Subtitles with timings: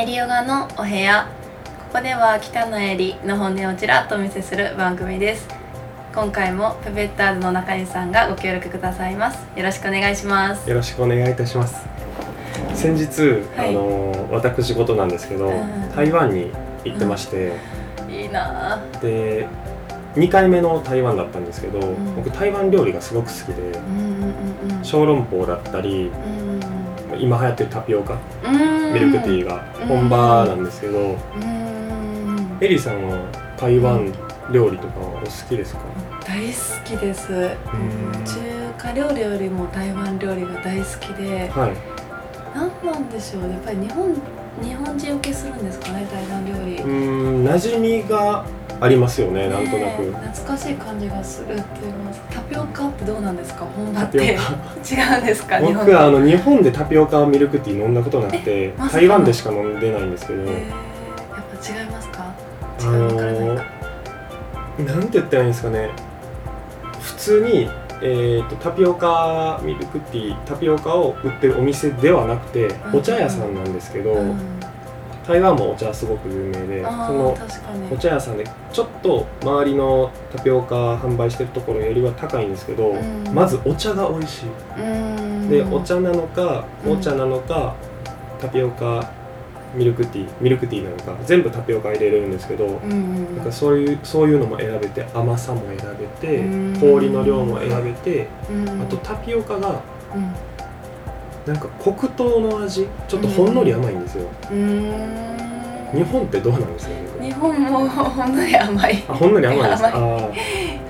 [0.00, 1.28] エリヨガのお部屋。
[1.92, 5.46] ここでは北野エリの本音をちらっとお見せする番組です。
[6.14, 9.46] 今回もペペッターズの中西さんがご協力くださいます。
[9.54, 10.66] よろしくお願いします。
[10.70, 11.86] よろしくお願いいたします。
[12.72, 13.68] 先日、はい。
[13.68, 16.50] あの私事なんですけど、うん台湾に
[16.82, 17.52] 行ってまして、
[18.08, 18.98] いいなあ。
[19.02, 19.46] で
[20.14, 22.16] 2回目の台湾だったんですけど、ん。
[22.16, 23.98] 僕台湾料理がすごく好きでうん
[24.64, 26.59] うんうん小籠包だったりうん
[27.20, 28.18] 今流行ってるタピオカ。
[28.44, 28.92] うん。
[28.94, 29.64] ミルクティーが。
[29.86, 32.58] 本場なんですけど、うん。
[32.60, 33.18] エリさんは
[33.56, 34.12] 台湾
[34.52, 35.82] 料理とかお好きですか、
[36.26, 36.52] 大好
[36.84, 37.28] きです、
[38.24, 38.40] 中
[38.76, 41.48] 華料理よりも台湾料理が大好きで。
[41.48, 41.99] はい
[42.54, 44.14] 何なんでしょうやっぱり日本
[44.62, 48.44] 日本人受けするんですかね台湾料理、うーん馴染みが
[48.80, 51.62] ありますよねなんとなく、ねえ懐かしい感じがするっていうの
[52.10, 52.14] は。
[52.32, 53.64] タピオカってどうなんですか？
[53.76, 54.18] 本場って。
[54.18, 54.22] オ
[54.84, 55.58] 違うんですか？
[55.58, 60.62] 日本僕はあの日本でタピオカミルクティー飲んだことなくてま台湾でしか飲んでないんですけど、えー、やっ
[61.76, 62.24] ぱ違いますか？
[62.80, 63.64] 違あうわからないのか、
[64.78, 65.90] なんて言ったらいいんですかね。
[67.00, 67.68] 普通に、
[68.02, 72.98] えー、とタピオカミルクティータピオカを売ってるお店ではなくてうん。
[72.98, 74.38] お茶屋さんなんですけど、うん、
[75.26, 77.36] 台湾もお茶すごく有名であその
[77.90, 83.34] お茶屋さんでちょっと周りのタピオカ販売してるところよりは高いんですけど、うん。
[83.34, 84.48] まずお茶が美味しい。
[84.78, 85.48] うん。
[85.50, 86.96] でお茶なのかうん。
[86.96, 87.74] 紅茶なのか、
[88.40, 89.12] タピオカ
[89.74, 96.80] ミルクティーミルクティーなのか全部タピオカ入れれるんですけど、うんうんなんかそういうそういうのも選べて甘さも選べてうん。
[96.80, 98.82] 氷の量も選べてうん。
[98.82, 99.80] あとタピオカが
[100.14, 100.32] うん。
[101.46, 104.92] なんか黒糖の味ちょっとほんのり甘いんですよ、うん。
[105.94, 109.04] 日本ってどうなんですかね日本もほんのり甘い。
[109.08, 109.82] あほんのり甘いです。
[109.82, 110.32] かあはい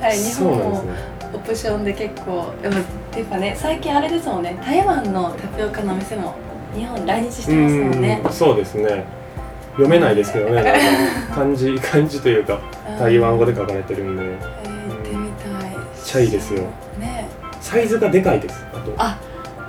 [0.02, 0.84] あ日本も
[1.32, 4.58] オプションで結構でもっていうかね最近あれですもんね。
[4.64, 6.34] 台湾のタピオカのお店も
[6.76, 8.20] 日本来日してますもんね。
[8.24, 9.04] うんそうですね。
[9.72, 10.62] 読めないですけどね。
[11.34, 12.58] 漢字漢字というか
[12.98, 14.22] 台湾語で書かれてるんで。
[14.22, 16.62] えー行ってみたいちゃいですよ。
[16.98, 17.26] ね。
[17.60, 18.64] サイズがでかいです。
[18.72, 19.18] あとあ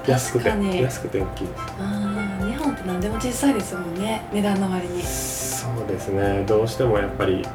[0.07, 0.49] 安くて
[0.81, 1.61] 安くて大きいです。
[1.79, 4.23] あー日本って何でも小さいですもんね。
[4.33, 5.01] 値段の割に。
[5.03, 6.43] そうですね。
[6.47, 7.45] どうしてもやっぱり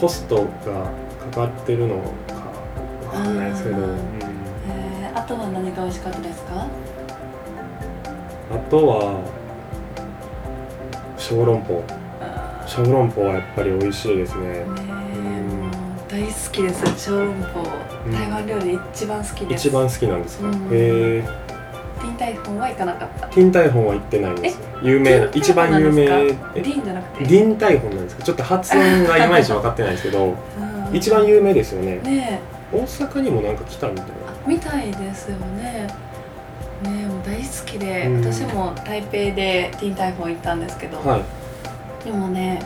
[0.00, 0.42] コストが
[1.32, 3.82] かかってるのかわかんないですけど、うん。
[4.70, 6.64] えーあとは何が美味しかったですか？
[8.50, 9.20] あとは
[11.16, 11.84] 小籠包。
[12.20, 14.64] あ小籠包はやっぱり美味しいですね。
[16.08, 17.62] 大好きです小籠包。
[18.06, 18.12] うん。
[18.12, 19.68] 台湾料理で一番好きです。
[19.68, 20.54] 一番好きなんですか、うん。
[20.54, 21.22] へえ。
[21.98, 23.26] ティンタイフォンは行かなかった。
[23.28, 24.60] ティンタイフォンは行ってないんですよ。
[24.82, 26.06] 有名な一番有名。
[26.06, 27.24] ディーンじゃなくて？
[27.24, 28.22] ディンタイフォンなんですか？
[28.22, 30.34] ちょっと発音がいまいち分かってないですけど
[30.90, 30.96] うん。
[30.96, 31.98] 一番有名ですよね。
[31.98, 32.40] ね
[32.72, 34.12] 大阪にもなんか来たみたいな。
[34.46, 35.88] えみたいですよね
[36.82, 38.24] ねえもう大好きで、うん。
[38.24, 42.04] 私も台北でティンタイフォン行ったんですけど、はい。
[42.04, 42.62] でもね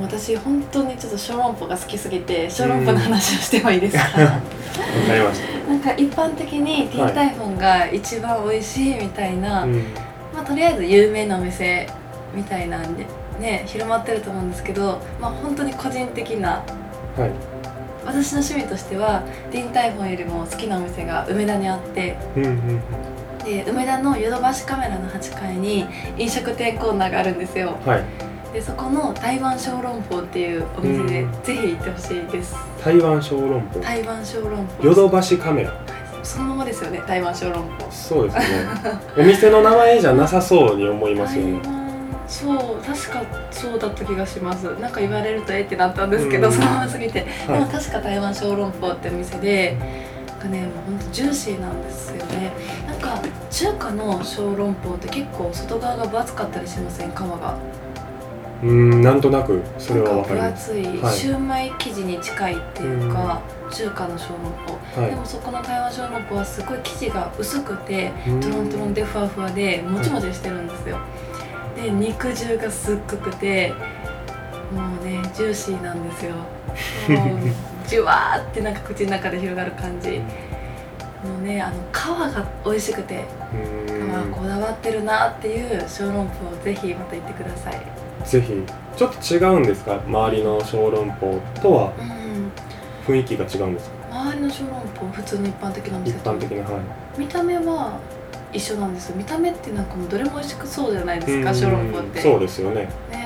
[0.00, 9.72] 私本当にちょっと小籠包が好きすぎて小籠包の話をしてもいいですか、 わかりましなんか一般的にティンタイフォンが一番美味しいみたいな、た、うん。
[10.34, 11.88] まあ、とりあえず有名なお店
[12.34, 13.06] みたいなんで
[13.38, 16.62] ね広まってると思うんですけど、まあ、本当に個人的な
[17.18, 17.30] はい。
[18.04, 22.16] 私の趣味としてはディンタイフォンよりも好きなお店が梅田にあって。
[22.36, 22.82] うんうん
[23.44, 25.86] で梅田のヨドバシカメラの8階に
[26.16, 27.78] 飲食店コーナーがあるんですよ。
[27.84, 28.04] うんはい。
[28.52, 31.42] でそこの台湾小籠包っていうお店でうん。
[31.42, 32.54] ぜひ行ってほしいです。
[32.84, 33.80] 台湾小籠包。
[33.80, 34.86] 台湾小籠包。
[34.86, 35.72] ヨドバシカメラ。
[36.22, 37.90] そのままですよね台湾小籠包。
[37.90, 38.44] そうですね。
[39.16, 41.60] お店の名前じゃなさそうに思いますよね。
[42.28, 44.64] そう確かそうだった気がします。
[44.78, 46.52] なんか言われるとえってなったんですけど、うん。
[46.52, 47.58] そのまますぎて、はい。
[47.58, 52.52] でも確か台湾小籠包ってお店でなんかねもうほんとジューシーなんですよね。
[52.86, 57.10] なんか中華の小籠包って結構外側が分厚かったりしません？
[57.10, 57.56] 皮が。
[58.62, 60.72] うんなんとなくそれはわかります。
[60.72, 61.14] 分厚い、はい。
[61.14, 63.40] シューマイ生地に近いっていうか、
[63.72, 64.50] 中華の小籠
[64.94, 65.10] 包、はい。
[65.10, 68.40] でもそこの台湾小籠包はすごい生地が薄くてうん。
[68.40, 70.98] トロントロンでふわふわでもちもちしてるんですよ、
[71.74, 73.72] で肉汁がすっごくて
[75.34, 76.34] ジューシーなんですよ。
[76.34, 76.48] もう
[77.86, 80.18] ジュワーってなんか口の中で広がる感じ。
[80.18, 83.24] もうねあの皮が美味しくて
[83.88, 84.08] うん。
[84.08, 87.80] まあこだわってるなっていう小籠包をぜひまた行ってください。
[88.24, 88.52] ぜひ。
[88.96, 90.00] ちょっと違うんですか？
[90.06, 91.92] 周りの小籠包とは？
[91.98, 92.52] うん。
[93.06, 93.96] 雰囲気が違うんですか？
[94.10, 96.82] 周りの小籠包普通の一般的なお店一と般的なはい。
[97.18, 97.98] 見た目は
[98.52, 99.16] 一緒なんですよ。
[99.16, 101.56] 見た目ってなんかもうどれも美味しくそうじゃないですかうん。
[101.56, 102.20] 小籠包って。
[102.20, 103.21] そうですよねね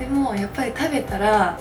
[0.00, 1.58] でもやっぱり食べたら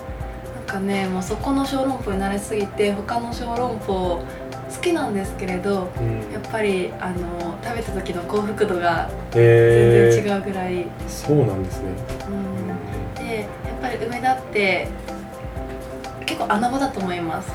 [0.56, 4.24] なんかねもうそこの小籠包に慣れすぎて他の小籠包
[4.70, 6.32] 好好きなんですけれどうん。
[6.32, 11.92] やっぱりあの食べた時の幸福度がえ全然違うぐらい、そうなんですね、
[12.30, 13.16] うん。
[13.16, 14.88] でやっぱり梅田って
[16.26, 17.52] 結構穴場だと思います。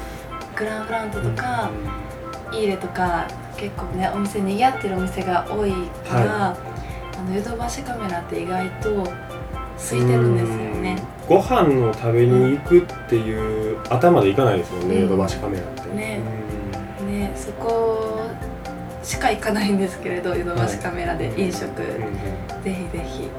[0.55, 1.71] グランフラントとか、
[2.53, 3.27] イーレとか
[3.57, 5.73] 結構ねお店にぎわってるお店が多い
[6.07, 9.11] から、あのヨドバシカメラって意外と
[9.77, 10.97] 空いてるんですよね。
[11.23, 11.37] うん。
[11.37, 14.95] ご飯を食べに行くっていう頭で行かないですもんね。
[14.97, 15.03] うん。
[15.03, 16.21] ヨドバシカメラってね
[17.07, 18.23] ねそこ
[19.03, 22.63] しか行かないんですけれどヨドバシカメラで飲食、うんうん。
[22.63, 23.31] ぜひぜひ。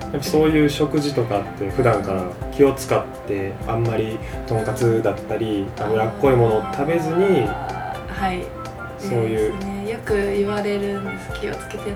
[0.00, 7.46] やっぱそういう食事とかって普段から気を使ってあんまりとんかつだったり脂っこいものを食べずに
[8.08, 8.44] はい。
[8.98, 9.58] そういう。
[9.58, 11.40] ね、よく言われるんです。
[11.40, 11.94] 気をつけて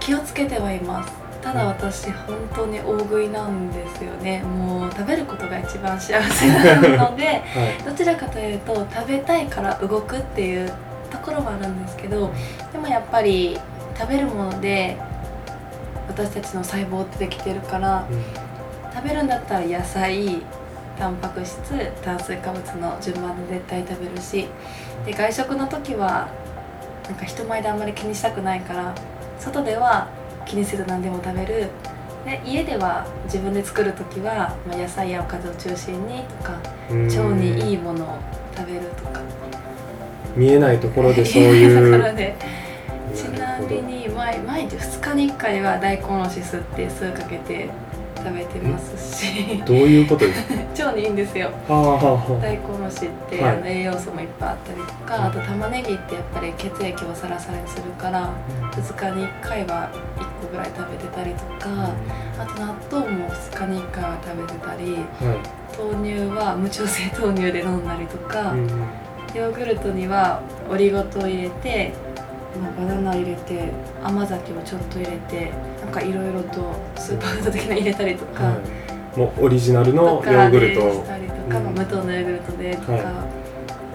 [0.00, 4.42] 気をつけてはいますただ私本当に大食いなんですよね。
[4.42, 6.76] もう食べることが一番幸せな
[7.10, 7.40] ので は
[7.80, 7.82] い。
[7.84, 10.70] どちらかというと食べたいから動くっていう
[11.10, 12.30] ところもあるんですけど
[12.72, 13.58] でもやっぱり
[13.98, 14.96] 食べるもので
[16.08, 18.04] 私たちの細胞ってできてるから
[18.94, 20.42] 食べるんだったら野菜
[20.98, 21.60] タンパク質
[22.04, 24.48] 炭水化物の順番で絶対食べるし
[25.06, 26.28] で外食の時は
[27.08, 28.94] なんか人前であんまり気にしたくないから
[29.38, 30.08] 外では
[30.46, 31.68] 気にせず何でも食べる。
[32.24, 36.58] で家では自分で作る時は、まあ、野菜やおかずを中心にとか
[36.90, 37.06] うん。
[37.06, 38.18] 腸にいいものを
[38.56, 39.20] 食べるとか。
[40.36, 42.36] 見えないところでそういうところで
[43.14, 47.68] ちなみに毎毎日2日に1回は大根おろし吸って酢かけて
[48.22, 49.62] 食べてますし。
[49.66, 50.54] どういうことですか？
[50.90, 51.50] 腸にいいんですよ。
[52.40, 53.56] 大根おろしって、はい。
[53.56, 58.28] あの栄養素もいっぱいあったりとか、あと玉ねぎってやっぱり血液をサラサラにするから
[58.72, 61.90] 2日に1回は1個ぐらい食べてたりとか
[62.38, 65.36] あと納豆も2日に1回は食べてたりは
[65.78, 68.52] 豆乳は無調整豆乳で飲んだりとか、
[69.34, 70.40] ヨーグルトには
[70.70, 71.92] オリゴ糖を入れて、
[72.58, 73.70] まあ、バナナ入れて
[74.02, 75.52] 甘酒をちょっと入れて
[75.84, 78.44] なんかいろいろとスーパーフード的な入れたりとか。
[78.44, 79.18] はい。
[79.18, 80.80] もうオリジナルのヨーグルト。
[80.80, 81.52] でしたりとか、うん。
[81.52, 83.02] まあ無糖のヨーグルトでとか、はい。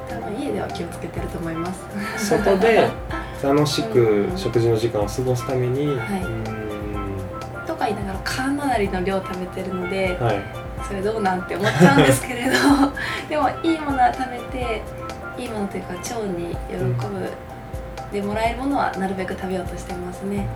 [0.10, 2.30] 多分家では気をつけてると思います。
[2.30, 2.90] 外で
[3.44, 6.24] 楽しく食事の時間を過ごすために、はい。
[6.24, 6.28] う
[7.64, 7.66] ん。
[7.66, 10.66] とか言いながらかなりの量食べてるので、はい。
[10.88, 12.52] それどうなんて思っちゃうんですけれど
[13.28, 14.82] でもいいものは食べて
[15.38, 17.30] いいものというか腸に喜ぶ、
[18.16, 20.48] でもらえるものはなるべく食べようとしてますね。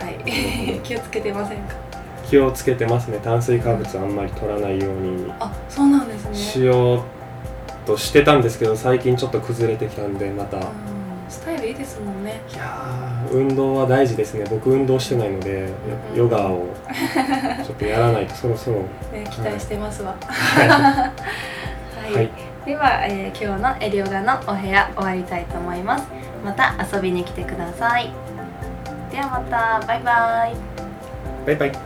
[0.00, 0.80] はい。
[0.82, 1.74] 気をつけてませんか？
[2.28, 3.18] 気をつけてますね。
[3.22, 5.32] 炭水化物あんまり取らないように。
[5.38, 6.34] あそうなんですね。
[6.34, 7.00] しよう
[7.86, 10.66] としてたんですけど最近ちょっと崩れてきたんでまた、いうん。
[11.28, 12.40] スタイルいいですもんね。
[12.56, 14.44] やー運動は大事ですね。
[14.50, 15.66] 僕運動してないのでや
[16.12, 16.18] うん。
[16.18, 16.66] ヨガを
[17.64, 18.78] ちょっとやらないとそろそろ。
[19.12, 20.16] ね期待してますわ。
[20.26, 21.12] は
[22.02, 22.30] はい、はい
[22.64, 26.06] では、えー今日のエリオガのお部屋終わりたいと思います。
[26.42, 28.10] また遊びに来てください。
[29.10, 29.86] ではまた。
[29.86, 30.56] バイバイ。
[31.46, 31.83] バイバイ。